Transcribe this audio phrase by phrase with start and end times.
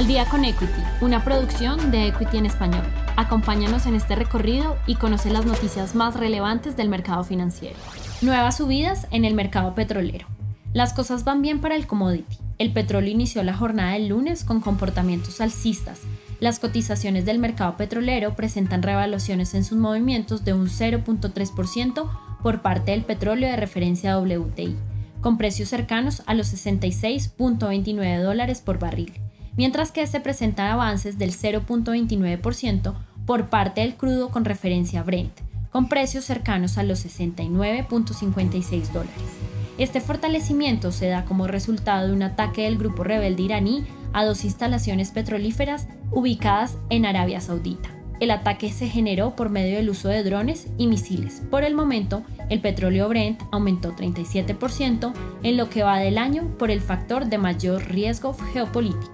[0.00, 2.84] Al día con Equity, una producción de Equity en español.
[3.16, 7.76] Acompáñanos en este recorrido y conoce las noticias más relevantes del mercado financiero.
[8.22, 10.26] Nuevas subidas en el mercado petrolero.
[10.72, 12.38] Las cosas van bien para el commodity.
[12.56, 16.00] El petróleo inició la jornada del lunes con comportamientos alcistas.
[16.40, 22.08] Las cotizaciones del mercado petrolero presentan revaluaciones en sus movimientos de un 0.3%
[22.42, 24.76] por parte del petróleo de referencia WTI,
[25.20, 29.12] con precios cercanos a los 66.29 dólares por barril,
[29.60, 32.94] mientras que se presentan avances del 0.29%
[33.26, 35.38] por parte del crudo con referencia a Brent,
[35.70, 39.12] con precios cercanos a los 69.56 dólares.
[39.76, 43.84] Este fortalecimiento se da como resultado de un ataque del grupo rebelde iraní
[44.14, 47.90] a dos instalaciones petrolíferas ubicadas en Arabia Saudita.
[48.18, 51.42] El ataque se generó por medio del uso de drones y misiles.
[51.50, 56.70] Por el momento, el petróleo Brent aumentó 37% en lo que va del año por
[56.70, 59.12] el factor de mayor riesgo geopolítico.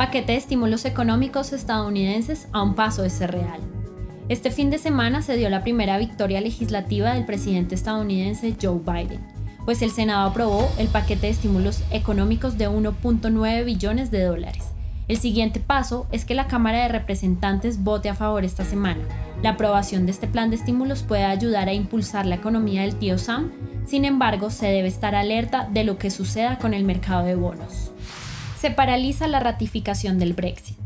[0.00, 3.60] Paquete de estímulos económicos estadounidenses a un paso de ser real.
[4.30, 9.20] Este fin de semana se dio la primera victoria legislativa del presidente estadounidense Joe Biden,
[9.66, 14.70] pues el Senado aprobó el paquete de estímulos económicos de 1.9 billones de dólares
[15.10, 19.00] el siguiente paso es que la Cámara de Representantes vote a favor esta semana.
[19.42, 23.18] La aprobación de este plan de estímulos puede ayudar a impulsar la economía del tío
[23.18, 23.50] Sam,
[23.84, 27.90] sin embargo se debe estar alerta de lo que suceda con el mercado de bonos.
[28.60, 30.76] Se paraliza la ratificación del Brexit.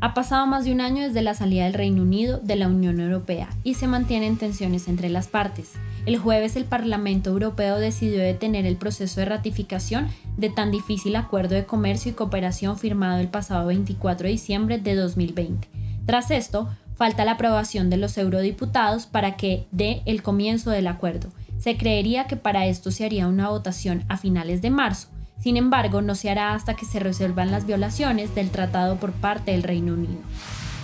[0.00, 2.98] Ha pasado más de un año desde la salida del Reino Unido de la Unión
[2.98, 5.74] Europea y se mantienen tensiones entre las partes.
[6.06, 10.08] El jueves el Parlamento Europeo decidió detener el proceso de ratificación
[10.38, 14.96] de tan difícil acuerdo de comercio y cooperación firmado el pasado 24 de diciembre de
[14.96, 15.68] 2020.
[16.06, 21.28] Tras esto, falta la aprobación de los eurodiputados para que dé el comienzo del acuerdo.
[21.58, 25.06] Se creería que para esto se haría una votación a finales de marzo.
[25.40, 29.52] Sin embargo, no se hará hasta que se resuelvan las violaciones del tratado por parte
[29.52, 30.20] del Reino Unido.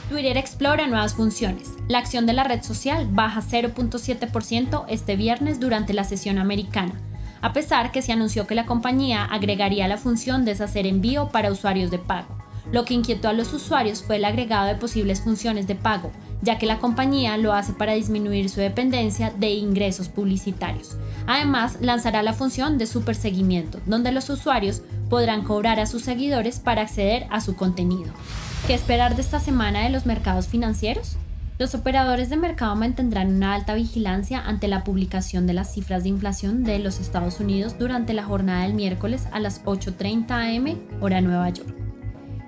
[0.08, 1.72] Twitter explora nuevas funciones.
[1.88, 6.94] La acción de la red social baja 0.7% este viernes durante la sesión americana,
[7.42, 11.50] a pesar que se anunció que la compañía agregaría la función de deshacer envío para
[11.50, 12.28] usuarios de pago.
[12.72, 16.10] Lo que inquietó a los usuarios fue el agregado de posibles funciones de pago,
[16.46, 20.96] ya que la compañía lo hace para disminuir su dependencia de ingresos publicitarios.
[21.26, 26.82] Además, lanzará la función de superseguimiento, donde los usuarios podrán cobrar a sus seguidores para
[26.82, 28.12] acceder a su contenido.
[28.68, 31.16] ¿Qué esperar de esta semana de los mercados financieros?
[31.58, 36.10] Los operadores de mercado mantendrán una alta vigilancia ante la publicación de las cifras de
[36.10, 41.20] inflación de los Estados Unidos durante la jornada del miércoles a las 8.30 am hora
[41.20, 41.85] Nueva York.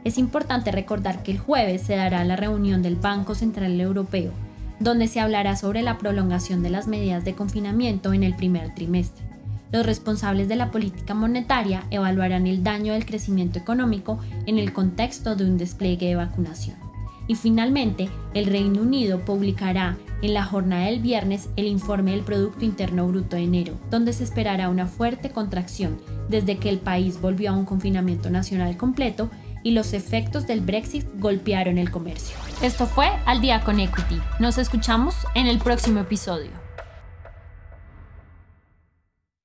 [0.05, 4.33] Es importante recordar que el jueves se dará la reunión del Banco Central Europeo,
[4.81, 9.25] donde se hablará sobre la prolongación de las medidas de confinamiento en el primer trimestre.
[9.71, 15.37] Los responsables de la política monetaria evaluarán el daño del crecimiento económico en el contexto
[15.37, 16.77] de un despliegue de vacunación.
[17.27, 22.65] Y finalmente, el Reino Unido publicará en la jornada del viernes el informe del Producto
[22.65, 25.99] Interno Bruto de enero, donde se esperará una fuerte contracción
[26.31, 29.29] desde que el país volvió a un confinamiento nacional completo
[29.63, 32.37] y los efectos del Brexit golpearon el comercio.
[32.63, 34.21] Esto fue Al día con Equity.
[34.39, 36.68] Nos escuchamos en el próximo episodio.